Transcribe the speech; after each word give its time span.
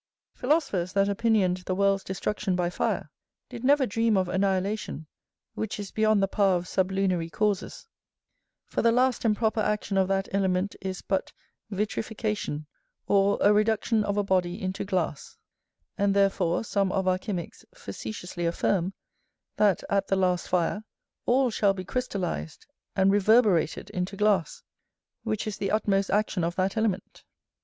Philosophers 0.33 0.93
that 0.93 1.05
opinioned 1.09 1.63
the 1.65 1.75
world's 1.75 2.03
destruction 2.03 2.55
by 2.55 2.71
fire, 2.71 3.11
did 3.49 3.63
never 3.63 3.85
dream 3.85 4.17
of 4.17 4.27
annihilation, 4.27 5.05
which 5.53 5.79
is 5.79 5.91
beyond 5.91 6.23
the 6.23 6.27
power 6.27 6.55
of 6.55 6.67
sublunary 6.67 7.29
causes; 7.29 7.85
for 8.65 8.81
the 8.81 8.91
last 8.91 9.23
and 9.25 9.37
proper 9.37 9.59
action 9.59 9.97
of 9.99 10.07
that 10.07 10.27
element 10.31 10.75
is 10.81 11.03
but 11.03 11.31
vitrification, 11.69 12.65
or 13.05 13.37
a 13.41 13.53
reduction 13.53 14.03
of 14.03 14.17
a 14.17 14.23
body 14.23 14.59
into 14.59 14.83
glass; 14.83 15.37
and 15.99 16.15
therefore 16.15 16.63
some 16.63 16.91
of 16.91 17.07
our 17.07 17.19
chymicks 17.19 17.63
facetiously 17.75 18.47
affirm, 18.47 18.95
that, 19.57 19.83
at 19.87 20.07
the 20.07 20.15
last 20.15 20.47
fire, 20.49 20.83
all 21.27 21.51
shall 21.51 21.75
be 21.75 21.85
crystalized 21.85 22.65
and 22.95 23.11
reverberated 23.11 23.91
into 23.91 24.17
glass, 24.17 24.63
which 25.21 25.45
is 25.45 25.59
the 25.59 25.69
utmost 25.69 26.09
action 26.09 26.43
of 26.43 26.55
that 26.55 26.75
element. 26.75 27.23